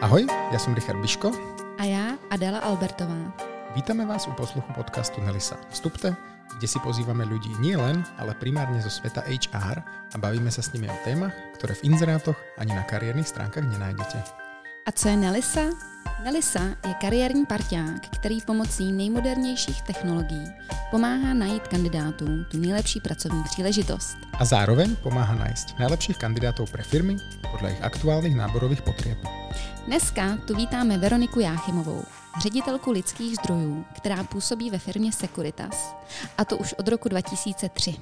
[0.00, 1.32] Ahoj, já jsem Richard Biško.
[1.78, 3.32] A já Adela Albertová.
[3.74, 5.56] Vítáme vás u posluchu podcastu Nelisa.
[5.70, 6.16] Vstupte,
[6.58, 9.82] kde si pozýváme ľudí nie len, ale primárne zo sveta HR
[10.14, 14.22] a bavíme sa s nimi o témach, ktoré v inzerátoch ani na kariérnych stránkach nenájdete.
[14.86, 15.66] A co je Nelisa?
[16.22, 20.46] Nelisa je kariérní parťák, který pomocí nejmodernějších technologií
[20.90, 24.16] pomáhá najít kandidátům tu nejlepší pracovní příležitost.
[24.38, 27.16] A zároveň pomáha najít najlepších kandidátů pre firmy
[27.50, 29.18] podle jejich aktuálních náborových potřeb.
[29.86, 32.02] Dneska tu vítáme Veroniku Jáchymovou,
[32.42, 35.94] ředitelku lidských zdrojů, která působí ve firmě Securitas,
[36.38, 37.96] a to už od roku 2003.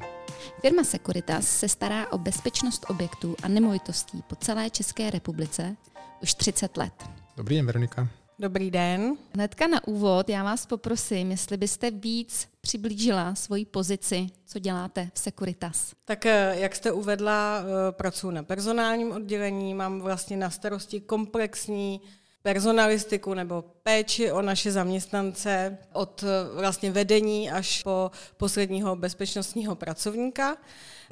[0.61, 5.77] Firma Securitas se stará o bezpečnost objektů a nemovitostí po celé České republice
[6.23, 6.93] už 30 let.
[7.37, 8.09] Dobrý den, Veronika.
[8.39, 9.17] Dobrý den.
[9.35, 15.19] Hnedka na úvod já vás poprosím, jestli byste víc přiblížila svoji pozici, co děláte v
[15.19, 15.93] Securitas.
[16.05, 22.01] Tak eh, jak jste uvedla, eh, pracuji na personálním oddělení, mám vlastně na starosti komplexní
[22.43, 30.57] personalistiku nebo péči o naše zaměstnance od eh, vlastně vedení až po posledního bezpečnostního pracovníka.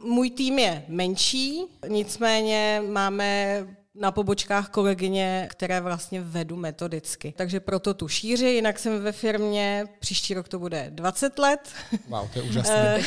[0.03, 7.35] Můj tým je menší, nicméně máme na pobočkách kolegyně, které vlastně vedu metodicky.
[7.37, 11.69] Takže proto tu šíři, jinak jsem ve firmě, příští rok to bude 20 let.
[12.09, 13.03] Wow, to je úžasné.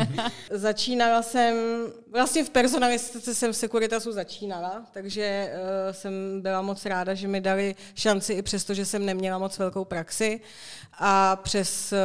[0.50, 1.56] začínala jsem,
[2.12, 7.40] vlastně v personalistice jsem v Securitasu začínala, takže uh, jsem byla moc ráda, že mi
[7.40, 10.40] dali šanci i přesto, že jsem neměla moc velkou praxi
[10.98, 11.98] a přes uh,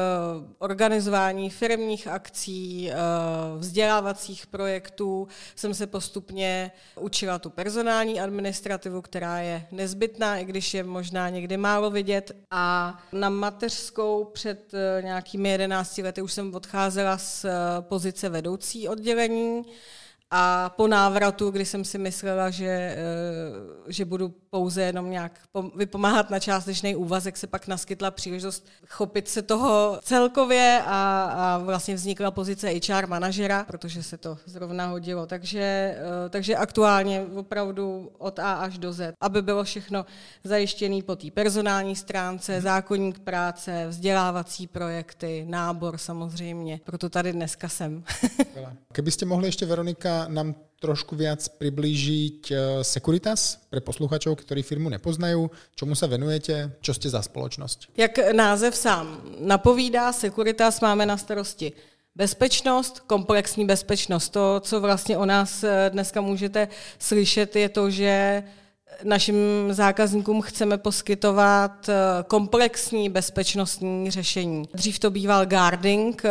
[0.60, 9.66] organizování firmních akcí, uh, vzdělávacích projektů jsem se postupně učila tu personální administrativu, která je
[9.72, 12.32] nezbytná, i když je možná někdy málo vidět.
[12.52, 17.52] A na mateřskou před eh, nějakými 11 lety už jsem odcházela z eh,
[17.82, 19.66] pozice vedoucí oddělení
[20.32, 22.98] a po návratu, kdy jsem si myslela, že, eh,
[23.88, 25.32] že budu pouze jenom nějak
[25.76, 31.96] vypomáhat na částečný úvazek, se pak naskytla příležitost chopit se toho celkově a, a vlastně
[31.96, 35.26] vznikla pozice HR manažera, protože se to zrovna hodilo.
[35.26, 35.60] Takže,
[35.98, 40.06] eh, takže aktuálně opravdu od A až do Z, aby bylo všechno
[40.44, 46.80] zajištěné po té personální stránce, zákonník práce, vzdělávací projekty, nábor samozřejmě.
[46.84, 48.04] Proto tady dneska jsem.
[48.94, 55.50] Kdybyste mohli ještě, Veronika, nám trošku viac priblížiť eh, Securitas pre posluchačov, ktorí firmu nepoznajú,
[55.74, 57.98] čomu sa venujete, čo ste za spoločnosť?
[57.98, 61.74] Jak název sám napovídá, Securitas máme na starosti
[62.16, 64.30] bezpečnost, komplexní bezpečnost.
[64.30, 66.68] To, co vlastně o nás eh, dneska můžete
[67.00, 68.44] slyšet, je to, že
[69.04, 69.36] našim
[69.72, 71.94] zákazníkům chceme poskytovat eh,
[72.28, 74.70] komplexní bezpečnostní řešení.
[74.74, 76.30] Dřív to býval guarding, eh,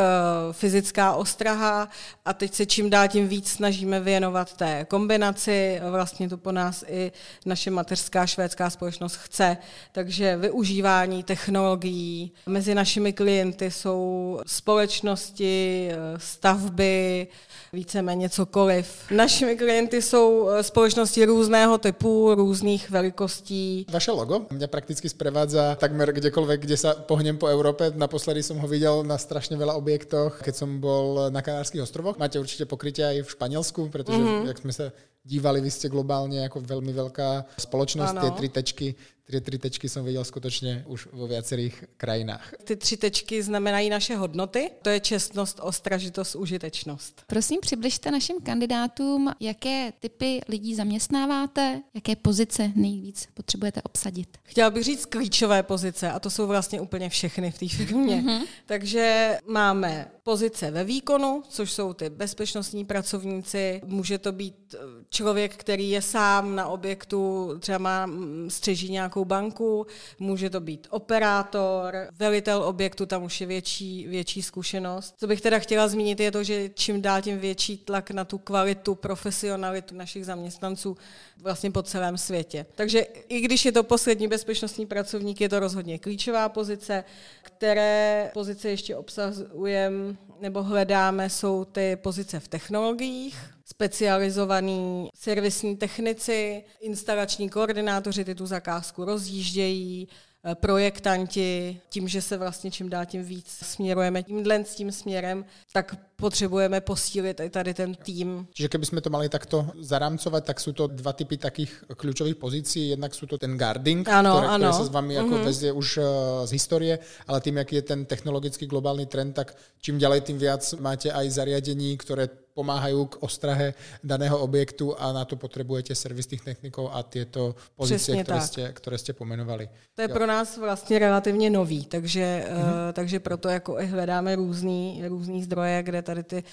[0.53, 1.89] fyzická ostraha
[2.25, 5.81] a teď se čím dál tím víc snažíme věnovat té kombinaci.
[5.91, 7.13] Vlastně to po nás i
[7.47, 9.57] naše mateřská švédská společnost chce.
[9.93, 12.33] Takže využívání technologií.
[12.47, 17.27] Mezi našimi klienty jsou společnosti, eh, stavby,
[17.73, 18.87] víceméně cokoliv.
[19.11, 23.87] Našimi klienty jsou společnosti různého typu, různých velikostí.
[23.91, 27.93] Vaše logo mě prakticky sprevádza takmer kdekoľvek, kde sa pohnem po Európe.
[27.93, 32.17] Naposledy som ho viděl na strašně veľa objektoch, keď som bol na Kanárských ostrovoch.
[32.19, 34.47] Máte určitě pokrytě i v Španělsku, protože mm -hmm.
[34.47, 34.93] jak jsme se
[35.25, 38.21] dívali, vy jste globálně jako velmi velká společnost, ano.
[38.21, 38.95] ty tři tečky
[39.31, 42.53] Ty tři tečky jsem viděl skutečně už vo viacerých krajinách.
[42.65, 44.71] Ty tři tečky znamenají naše hodnoty.
[44.83, 47.23] To je čestnost, ostražitost, užitečnost.
[47.27, 54.39] Prosím, přibližte našim kandidátům, jaké typy lidí zaměstnáváte, jaké pozice nejvíc potřebujete obsadit.
[54.43, 58.23] Chtěla bych říct klíčové pozice a to jsou vlastně úplně všechny v té firmě.
[58.23, 58.47] Mm-hmm.
[58.67, 63.81] Takže máme pozice ve výkonu, což jsou ty bezpečnostní pracovníci.
[63.85, 64.75] Může to být
[65.11, 68.11] člověk, který je sám na objektu, třeba má
[68.49, 69.87] střeží nějakou banku,
[70.19, 75.15] může to být operátor, velitel objektu, tam už je větší, větší zkušenost.
[75.19, 78.39] Co bych teda chtěla zmínit je to, že čím dál tím větší tlak na tu
[78.39, 80.97] kvalitu, profesionalitu našich zaměstnanců
[81.43, 82.67] vlastně po celém světě.
[82.75, 87.05] Takže i když je to poslední bezpečnostní pracovník, je to rozhodně klíčová pozice,
[87.43, 97.51] které pozice ještě obsahujeme nebo hledáme, jsou ty pozice v technologiích, specializovaní servisní technici, instalační
[97.51, 100.09] koordinátoři ty tu zakázku rozjíždějí,
[100.55, 105.97] projektanti, tím, že se vlastně čím dál tím víc směrujeme tímhle s tím směrem, tak
[106.17, 108.47] potřebujeme posílit i tady ten tým.
[108.53, 112.89] Čiže keby jsme to mali takto zarámcovat, tak jsou to dva typy takých klíčových pozicí.
[112.89, 114.69] Jednak jsou to ten guarding, ano, které, ano.
[114.69, 115.45] které se s vámi jako mm-hmm.
[115.45, 115.99] vezie už
[116.45, 120.75] z historie, ale tím, jak je ten technologický globální trend, tak čím ďalej, tým viac
[120.75, 123.75] máte aj zariadení, které pomáhají k ostrahe
[124.05, 129.13] daného objektu a na to potřebujete servisních techniků a tyto pozice, které jste, které jste
[129.13, 129.69] pomenovali.
[129.95, 130.15] To je jo.
[130.15, 132.57] pro nás vlastně relativně nový, takže, mm-hmm.
[132.57, 136.45] uh, takže proto jako i hledáme různý, různý zdroje, kde tady ty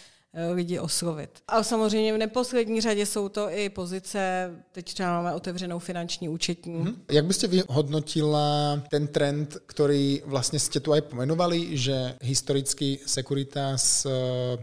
[0.53, 1.29] lidi oslovit.
[1.47, 6.81] A samozřejmě v neposlední řadě jsou to i pozice, teď třeba máme otevřenou finanční účetní.
[6.81, 6.95] Hmm.
[7.11, 14.09] Jak byste vyhodnotila ten trend, který vlastně jste tu aj pomenovali, že historicky Securitas eh,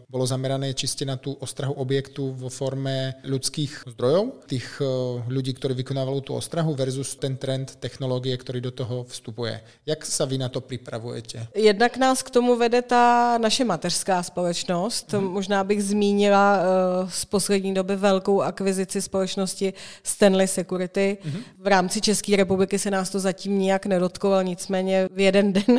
[0.09, 5.75] bylo zamerané čistě na tu ostrahu objektu v formě lidských zdrojů, těch eh, lidí, kteří
[5.75, 9.61] vykonávali tu ostrahu versus ten trend technologie, který do toho vstupuje.
[9.87, 11.47] Jak se vy na to připravujete?
[11.55, 15.25] Jednak nás k tomu vede ta naše mateřská společnost, hmm.
[15.25, 19.73] možná bych zmínila uh, z poslední doby velkou akvizici společnosti
[20.03, 21.19] Stanley Security.
[21.25, 21.43] Mm-hmm.
[21.59, 25.65] V rámci České republiky se nás to zatím nijak nedotklo, ale nicméně v jeden den
[25.69, 25.79] uh,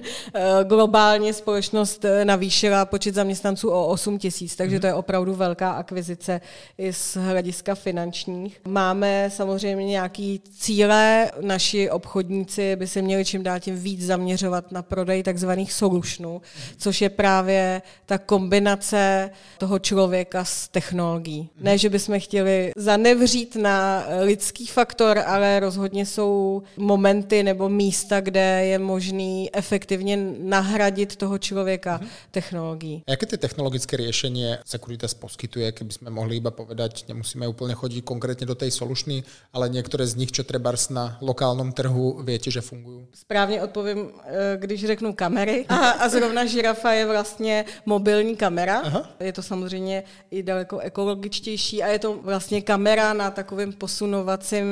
[0.67, 4.81] globálně společnost eh, navýšila počet zaměstnanců o 8 tisíc, takže mm-hmm.
[4.81, 6.41] to je opravdu velká akvizice
[6.77, 8.61] i z hlediska finančních.
[8.67, 14.81] Máme samozřejmě nějaký cíle, naši obchodníci by se měli čím dál tím víc zaměřovat na
[14.81, 16.41] prodej takzvaných solutionů,
[16.77, 21.49] což je právě ta kombinace toho toho člověka s technologií.
[21.59, 28.65] Ne, že bychom chtěli zanevřít na lidský faktor, ale rozhodně jsou momenty nebo místa, kde
[28.65, 32.09] je možný efektivně nahradit toho člověka hmm.
[32.31, 33.03] technologií.
[33.07, 38.45] Jaké ty technologické řešení Securitas poskytuje, keby jsme mohli iba povedať, nemusíme úplně chodit konkrétně
[38.45, 39.23] do té solušny,
[39.53, 43.07] ale některé z nich, čo třeba na lokálnom trhu, víte, že fungují?
[43.13, 45.65] Správně odpovím, eh, když řeknu kamery.
[45.69, 48.79] A, a zrovna žirafa je vlastně mobilní kamera.
[48.79, 49.09] Aha.
[49.19, 54.65] Je to samozřejmě samozřejmě i daleko ekologičtější a je to vlastně kamera na takovém posunovacím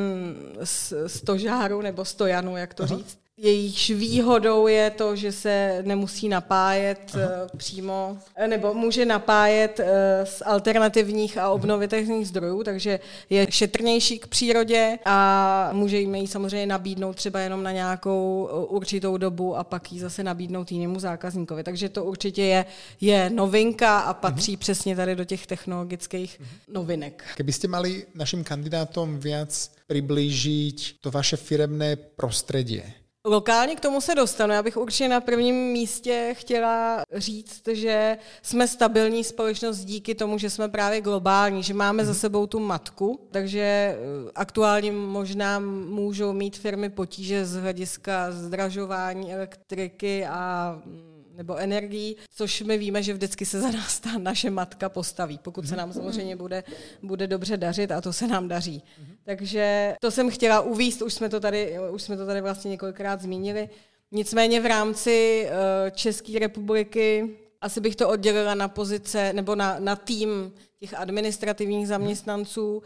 [1.07, 2.97] stožáru nebo stojanu, jak to Aha.
[2.97, 3.17] říct.
[3.41, 7.23] Jejíž výhodou je to, že se nemusí napájet Aha.
[7.23, 12.99] Eh, přímo, eh, nebo může napájet eh, z alternativních a obnovitelných zdrojů, takže
[13.29, 19.57] je šetrnější k přírodě a může jí samozřejmě nabídnout třeba jenom na nějakou určitou dobu
[19.57, 21.63] a pak ji zase nabídnout jinému zákazníkovi.
[21.63, 22.65] Takže to určitě je,
[23.01, 24.59] je novinka a patří uh-huh.
[24.59, 26.73] přesně tady do těch technologických uh-huh.
[26.73, 27.23] novinek.
[27.35, 32.81] Kdybyste mali našim kandidátům víc přiblížit to vaše firemné prostředí,
[33.25, 34.53] Lokálně k tomu se dostanu.
[34.53, 40.49] Já bych určitě na prvním místě chtěla říct, že jsme stabilní společnost díky tomu, že
[40.49, 42.19] jsme právě globální, že máme za mhm.
[42.19, 43.97] sebou tu matku, takže eh,
[44.35, 52.61] aktuálně možná můžou mít firmy potíže z hlediska zdražování elektriky a mm, nebo energií, což
[52.61, 56.35] my víme, že vždycky se za nás ta naše matka postaví, pokud se nám samozřejmě
[56.35, 56.63] bude,
[57.01, 58.83] bude dobře dařit a to se nám daří.
[59.23, 63.21] Takže to jsem chtěla uvíst, už jsme to tady, už jsme to tady vlastně několikrát
[63.21, 63.69] zmínili.
[64.11, 67.29] Nicméně v rámci uh, České republiky
[67.61, 72.83] asi bych to oddělila na pozice nebo na, na tým těch administrativních zaměstnanců.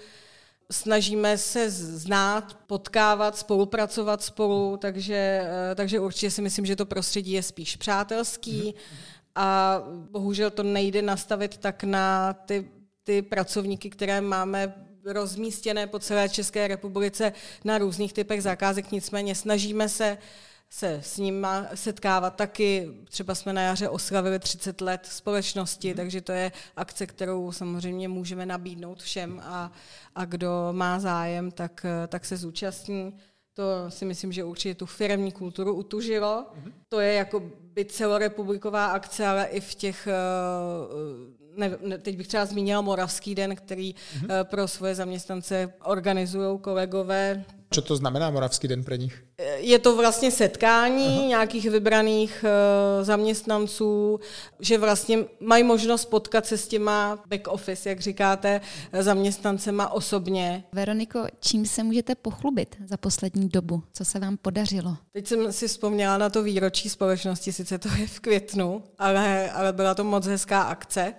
[0.71, 7.31] Snažíme se znát, potkávat, spolupracovat spolu, takže, eh, takže určitě si myslím, že to prostředí
[7.31, 8.75] je spíš přátelský.
[9.36, 9.80] A
[10.12, 12.69] bohužel to nejde nastavit tak na ty,
[13.04, 14.74] ty pracovníky, které máme
[15.06, 17.33] rozmístěné po celé České republice
[17.63, 20.18] na různých typech zakázek, nicméně snažíme se
[20.74, 22.90] se s ním setkávat taky.
[23.10, 25.96] Třeba jsme na jaře oslavili 30 let společnosti, mm.
[25.96, 29.72] takže to je akce, kterou samozřejmě můžeme nabídnout všem a,
[30.16, 33.18] a kdo má zájem, tak, tak se zúčastní.
[33.54, 36.46] To si myslím, že určitě tu firmní kulturu utužilo.
[36.56, 36.74] Mm.
[36.89, 40.08] To je jako by celorepubliková akce, ale i v těch
[41.58, 44.44] ne, ne, teď bych třeba zmínila Moravský den, který mm-hmm.
[44.44, 47.46] pro svoje zaměstnance organizují kolegové.
[47.74, 49.24] Co to znamená Moravský den pro nich?
[49.38, 51.27] Eh, je to vlastně setkání Aha.
[51.27, 54.20] nějakých vybraných uh, zaměstnanců,
[54.60, 58.62] že vlastně mají možnost potkat se s těma back office, jak říkáte,
[59.00, 60.63] zaměstnancema osobně.
[60.72, 63.84] Veroniko, čím se můžete pochlubit za poslední dobu?
[63.94, 64.98] Co se vám podařilo?
[65.12, 69.74] Teď jsem si vzpomněla na to výročí společnosti, sice to je v květnu, ale, ale
[69.74, 71.13] byla to moc hezká akce.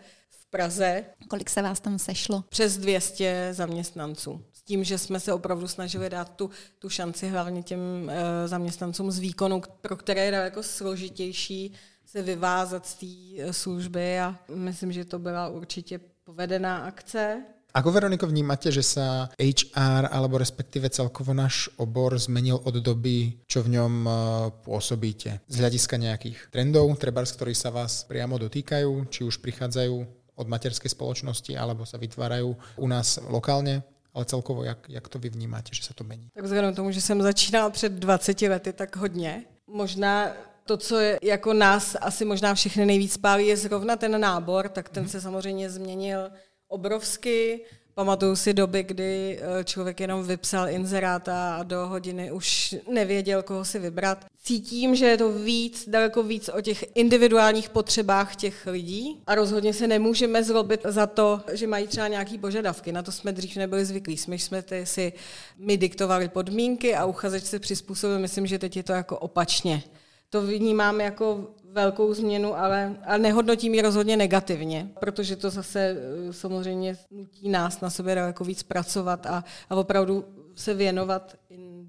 [0.50, 1.04] Praze.
[1.28, 2.44] Kolik se vás tam sešlo?
[2.49, 4.40] Přes 200 zaměstnanců.
[4.64, 9.18] Tím, že jsme se opravdu snažili dát tu, tu šanci hlavně těm e, zaměstnancům z
[9.18, 11.75] výkonu, pro které je daleko složitější
[12.14, 13.06] se vyvázat z té
[13.38, 17.42] eh, služby a myslím, že to byla určitě povedená akce.
[17.75, 23.66] Ako Veroniko vnímate, že sa HR alebo respektíve celkovo náš obor zmenil od doby, čo
[23.66, 24.12] v ňom eh,
[24.62, 25.42] pôsobíte?
[25.50, 29.97] Z hľadiska nejakých trendov, treba z ktorých sa vás priamo dotýkajú, či už prichádzajú
[30.38, 33.83] od materskej spoločnosti, alebo sa vytvárajú u nás lokálne?
[34.14, 36.28] Ale celkovo, jak, jak to vy vnímáte, že se to mení?
[36.35, 39.44] Tak vzhledem tomu, že jsem začínala před 20 lety, tak hodně.
[39.66, 40.33] Možná
[40.66, 44.88] to, co je jako nás asi možná všechny nejvíc pálí, je zrovna ten nábor, tak
[44.88, 45.11] ten mhm.
[45.11, 46.30] se samozřejmě změnil
[46.68, 47.64] obrovsky.
[47.94, 53.64] Pamatuju si doby, kdy eh, člověk jenom vypsal inzeráta a do hodiny už nevěděl, koho
[53.64, 54.24] si vybrat.
[54.42, 59.72] Cítím, že je to víc, daleko víc o těch individuálních potřebách těch lidí a rozhodně
[59.72, 62.92] se nemůžeme zlobit za to, že mají třeba nějaký požadavky.
[62.92, 64.16] Na to jsme dřív nebyli zvyklí.
[64.16, 65.12] Jsme, jsme ty si
[65.58, 68.18] my diktovali podmínky a uchazeč se přizpůsobil.
[68.18, 69.82] Myslím, že teď je to jako opačně.
[70.30, 76.33] To vnímám jako velkou změnu, ale, ale nehodnotím ji rozhodně negativně, protože to zase eh,
[76.33, 81.37] samozřejmě nutí nás na sobě daleko víc pracovat a, a opravdu se věnovat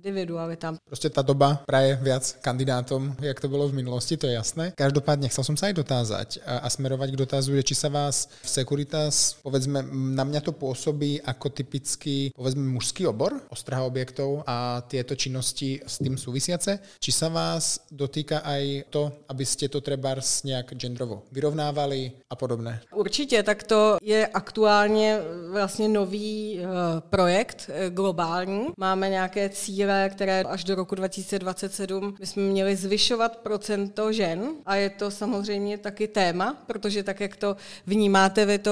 [0.05, 0.77] individualitám.
[0.85, 4.73] Prostě ta doba praje viac kandidátom, jak to bylo v minulosti, to je jasné.
[4.75, 8.29] Každopádně chcel som sa aj dotázať a, a smerovať k dotazu, že či sa vás
[8.43, 14.85] v Securitas, povedzme, na mňa to pôsobí ako typický, povedzme, mužský obor, ostraha objektov a
[14.87, 16.79] tieto činnosti s tým súvisiace.
[17.01, 22.81] Či sa vás dotýka aj to, aby ste to trebárs nejak genderovo vyrovnávali a podobné?
[22.93, 25.19] Určitě, tak to je aktuálně
[25.51, 26.69] vlastně nový uh,
[27.09, 28.67] projekt, uh, globální.
[28.77, 34.89] Máme nějaké cíle, které až do roku 2027 bychom měli zvyšovat procento žen a je
[34.89, 38.71] to samozřejmě taky téma, protože tak, jak to vnímáte, vy to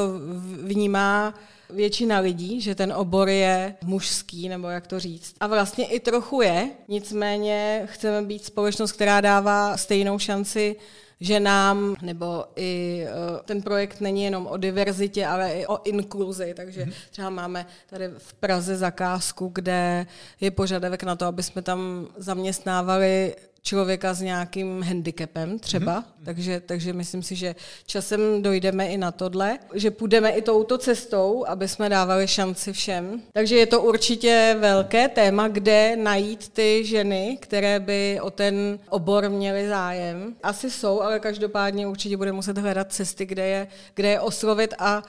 [0.63, 1.33] vnímá
[1.69, 5.35] většina lidí, že ten obor je mužský, nebo jak to říct.
[5.39, 10.75] A vlastně i trochu je, nicméně chceme být společnost, která dává stejnou šanci
[11.23, 13.11] ženám, nebo i eh,
[13.45, 16.93] ten projekt není jenom o diverzitě, ale i o inkluzi, takže mhm.
[17.11, 20.05] třeba máme tady v Praze zakázku, kde
[20.41, 26.25] je požadavek na to, aby jsme tam zaměstnávali člověka s nějakým handicapem třeba, mm-hmm.
[26.25, 27.55] takže, takže myslím si, že
[27.85, 33.21] časem dojdeme i na tohle, že půjdeme i touto cestou, aby jsme dávali šanci všem.
[33.33, 39.29] Takže je to určitě velké téma, kde najít ty ženy, které by o ten obor
[39.29, 40.35] měly zájem.
[40.43, 45.03] Asi jsou, ale každopádně určitě bude muset hledat cesty, kde je, kde je oslovit a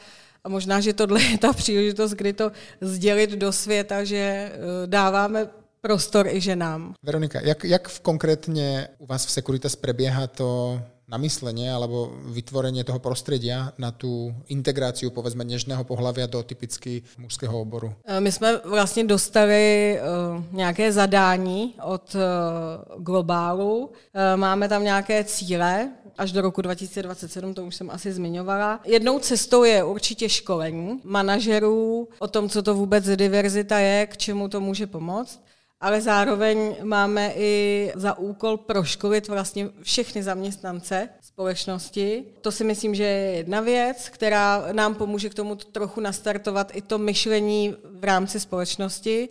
[0.44, 4.52] a možná, že tohle je ta příležitost, kdy to sdělit do světa, že eh,
[4.86, 5.48] dáváme
[5.84, 6.94] prostor i ženám.
[7.02, 13.76] Veronika, jak, jak konkrétně u vás v Securitas prebieha to namyslenie alebo vytvorenie toho prostredia
[13.76, 17.92] na tu integráciu povedzme nežného pohlavia do typicky mužského oboru?
[18.08, 22.20] Eh, my jsme vlastně dostali uh, nějaké zadání od uh,
[23.04, 23.90] Globálu.
[24.36, 28.80] Máme tam nějaké cíle až do roku 2027, to už jsem asi zmiňovala.
[28.84, 34.48] Jednou cestou je určitě školení manažerů o tom, co to vůbec diverzita je, k čemu
[34.48, 35.44] to může pomoct
[35.84, 42.24] ale zároveň máme i za úkol proškolit vlastně všechny zaměstnance společnosti.
[42.40, 46.82] To si myslím, že je jedna věc, která nám pomůže k tomu trochu nastartovat i
[46.82, 49.28] to myšlení v rámci společnosti.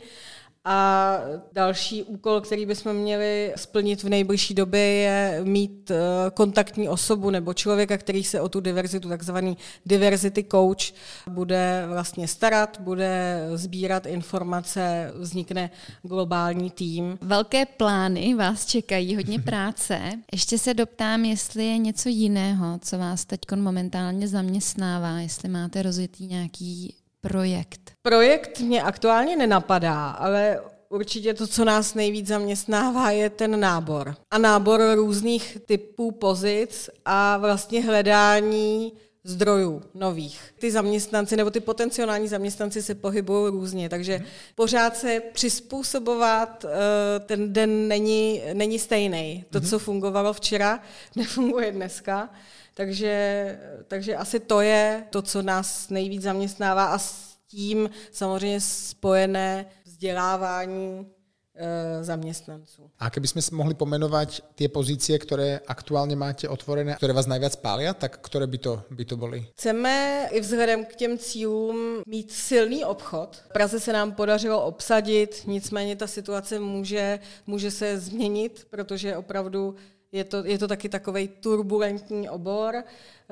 [0.66, 1.18] A
[1.54, 5.98] další úkol, který bychom měli splnit v nejbližší době, je mít eh,
[6.34, 10.94] kontaktní osobu nebo člověka, který se o tu diverzitu, takzvaný diversity coach,
[11.30, 15.70] bude vlastně starat, bude sbírat informace, vznikne
[16.04, 17.18] globální tým.
[17.22, 20.00] Velké plány vás čekají, hodně práce.
[20.32, 26.28] Ještě se doptám, jestli je něco jiného, co vás teď momentálně zaměstnává, jestli máte rozjetý
[26.28, 26.96] nějaký
[27.28, 27.92] projekt?
[28.02, 34.16] Projekt mě aktuálně nenapadá, ale určitě to, co nás nejvíc zaměstnává, je ten nábor.
[34.32, 40.54] A nábor různých typů pozic a vlastně hledání zdrojů nových.
[40.60, 44.20] Ty zaměstnanci nebo ty potenciální zaměstnanci se pohybují různě, takže
[44.56, 49.46] pořád se přizpůsobovat, eh, ten den není, není stejný.
[49.50, 49.68] To, mhm.
[49.68, 50.80] co fungovalo včera,
[51.16, 52.30] nefunguje dneska.
[52.74, 59.66] Takže, takže asi to je to, co nás nejvíc zaměstnává a s tím samozřejmě spojené
[59.86, 61.08] vzdělávání
[61.56, 62.92] e, zaměstnanců.
[63.00, 68.20] A kdybychom mohli pomenovat ty pozice, které aktuálně máte otvorené, které vás nejvíc pálí, tak
[68.22, 69.48] které by to, by to byly?
[69.52, 73.44] Chceme i vzhledem k těm cílům mít silný obchod.
[73.50, 79.76] V Praze se nám podařilo obsadit, nicméně ta situace může, může se změnit, protože opravdu
[80.14, 82.84] je to, je to taky takový turbulentní obor.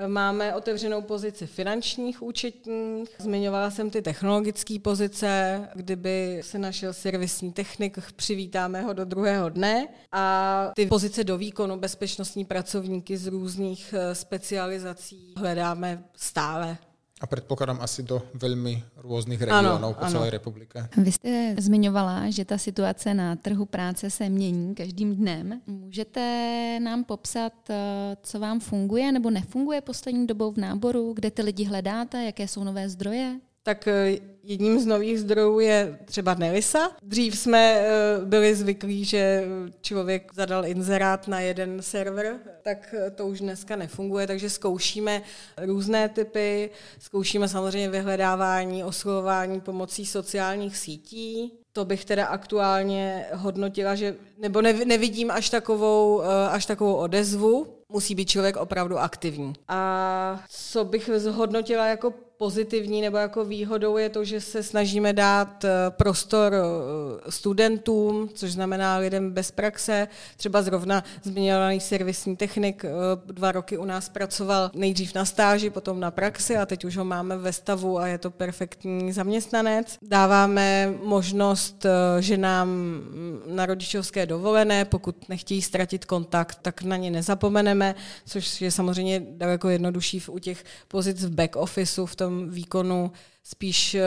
[0.07, 3.09] Máme otevřenou pozici finančních účetních.
[3.17, 5.61] Zmiňovala jsem ty technologické pozice.
[5.75, 9.87] Kdyby se našel servisní technik, přivítáme ho do druhého dne.
[10.11, 16.77] A ty pozice do výkonu bezpečnostní pracovníky z různých eh, specializací hledáme stále.
[17.21, 20.11] A předpokládám asi do velmi různých regionů po ano.
[20.11, 20.89] celé republice.
[20.97, 25.61] Vy jste zmiňovala, že ta situace na trhu práce se mění každým dnem.
[25.67, 31.41] Můžete nám popsat, eh, co vám funguje nebo nefunguje poslední dobou v náboru, kde ty
[31.41, 33.39] lidi hledáte, jaké jsou nové zdroje?
[33.63, 36.91] Tak eh, jedním z nových zdrojů je třeba Nelisa.
[37.03, 39.43] Dřív jsme eh, byli zvyklí, že
[39.81, 45.21] člověk zadal inzerát na jeden server, tak eh, to už dneska nefunguje, takže zkoušíme
[45.57, 51.53] různé typy, zkoušíme samozřejmě vyhledávání, oslovování pomocí sociálních sítí.
[51.73, 57.67] To bych teda aktuálně hodnotila, že nebo nevidím až takovou, až takovou odezvu.
[57.89, 59.53] Musí být člověk opravdu aktivní.
[59.67, 65.65] A co bych zhodnotila jako pozitivní nebo jako výhodou je to, že se snažíme dát
[65.65, 70.07] eh, prostor eh, studentům, což znamená lidem bez praxe.
[70.37, 72.89] Třeba zrovna zmiňovaný servisní technik eh,
[73.25, 77.05] dva roky u nás pracoval nejdřív na stáži, potom na praxi a teď už ho
[77.05, 79.97] máme ve stavu a je to perfektní zaměstnanec.
[80.01, 81.85] Dáváme možnost
[82.19, 87.95] ženám mm, na rodičovské dovolené, pokud nechtějí ztratit kontakt, tak na ně nezapomeneme,
[88.25, 93.11] což je samozřejmě daleko jednodušší u těch pozic v back officeu, v tom tom výkonu
[93.43, 94.03] spíš eh,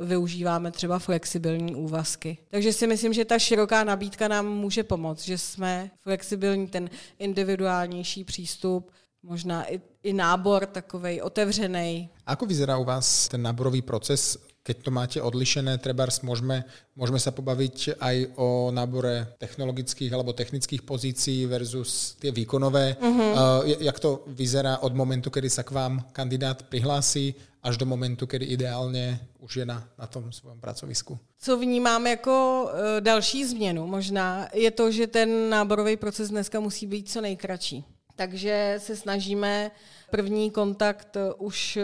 [0.00, 2.38] využíváme třeba flexibilní úvazky.
[2.50, 8.24] Takže si myslím, že ta široká nabídka nám může pomoct, že jsme flexibilní, ten individuálnější
[8.24, 8.90] přístup,
[9.22, 12.08] možná i, i nábor takovej otevřený.
[12.26, 14.38] Ako vyzerá u vás ten náborový proces?
[14.66, 16.66] Keď to máte odlišené, treba môžeme,
[16.98, 22.98] môžeme sa pobaviť aj o nábore technologických alebo technických pozícií versus tie výkonové.
[22.98, 23.62] Uh-huh.
[23.62, 28.26] Uh, jak to vyzerá od momentu, kedy sa k vám kandidát prihlásí, až do momentu,
[28.26, 31.18] kdy ideálně už je na, na tom svém pracovisku.
[31.38, 36.86] Co vnímám jako uh, další změnu možná, je to, že ten náborový proces dneska musí
[36.86, 37.84] být co nejkratší.
[38.16, 39.70] Takže se snažíme
[40.10, 41.82] první kontakt eh, už eh,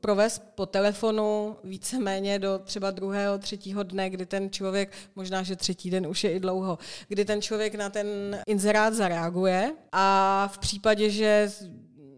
[0.00, 5.90] provést po telefonu víceméně do třeba druhého, třetího dne, kdy ten člověk, možná, že třetí
[5.90, 8.06] den už je i dlouho, kdy ten člověk na ten
[8.46, 9.72] inzerát zareaguje.
[9.92, 11.50] A v případě, že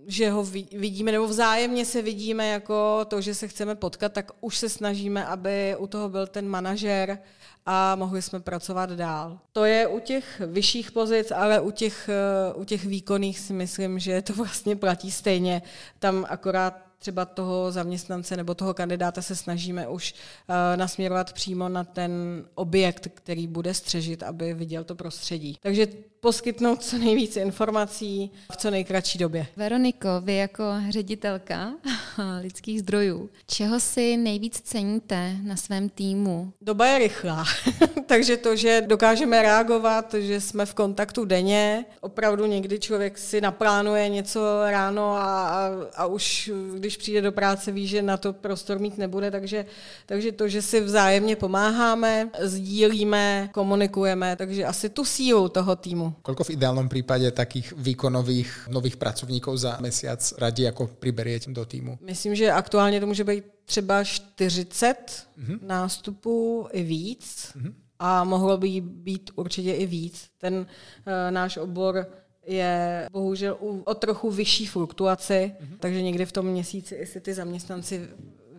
[0.07, 4.59] že ho vidíme, nebo vzájemně se vidíme jako to, že se chceme potkat, tak už
[4.59, 7.19] se snažíme, aby u toho byl ten manažer,
[7.67, 9.39] a mohli jsme pracovat dál.
[9.53, 13.99] To je u těch vyšších pozic, ale u těch, eh, u těch výkonných si myslím,
[13.99, 15.63] že to vlastně platí stejně.
[15.99, 21.85] Tam akorát třeba toho zaměstnance nebo toho kandidáta se snažíme už uh, nasměrovat přímo na
[21.85, 22.13] ten
[22.55, 25.57] objekt, který bude střežit, aby viděl to prostředí.
[25.61, 25.87] Takže
[26.21, 29.47] poskytnout co nejvíce informací v co nejkratší době.
[29.57, 31.73] Veroniko, vy jako ředitelka
[32.41, 36.53] lidských zdrojů, čeho si nejvíc ceníte na svém týmu?
[36.61, 37.45] Doba je rychlá,
[38.07, 44.09] takže to, že dokážeme reagovat, že jsme v kontaktu denně, opravdu někdy člověk si naplánuje
[44.09, 48.79] něco ráno a, a, a už když přijde do práce ví, že na to prostor
[48.79, 49.67] mít nebude, takže,
[50.07, 56.45] takže to, že si vzájemně pomáháme, sdílíme, komunikujeme, takže asi tu sílu toho týmu Koľko
[56.45, 61.99] v ideálnom prípade takých výkonových nových pracovníků za mesiac radí jako priberiete do týmu?
[62.01, 65.59] Myslím, že aktuálně to může být třeba 40 mm-hmm.
[65.63, 67.73] nástupů i víc mm-hmm.
[67.99, 70.29] a mohlo by být určitě i víc.
[70.39, 70.67] Ten uh,
[71.31, 72.07] náš obor
[72.47, 75.77] je bohužel u, o trochu vyšší fluktuaci, mm-hmm.
[75.81, 78.09] takže někdy v tom měsíci i si ty zaměstnanci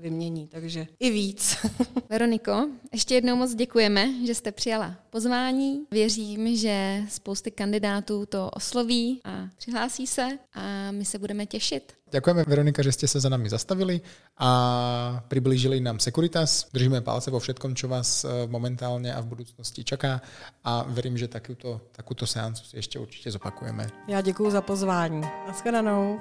[0.02, 1.58] vymění, takže i víc.
[2.10, 5.86] Veroniko, ještě jednou moc děkujeme, že jste přijala pozvání.
[5.92, 11.94] Věřím, že spousty kandidátů to osloví a přihlásí se a my se budeme těšit.
[12.12, 14.02] Děkujeme, Veronika, že jste se za nami zastavili
[14.38, 16.68] a přiblížili nám Securitas.
[16.74, 20.22] Držíme palce vo všetkom, čo vás eh, momentálně a v budoucnosti čaká
[20.64, 23.88] a verím, že takuto, takuto seancu si ještě určitě zopakujeme.
[24.08, 25.22] Já děkuji za pozvání.
[25.48, 26.20] Naschledanou.